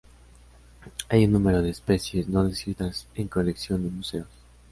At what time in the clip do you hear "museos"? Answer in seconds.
3.91-4.27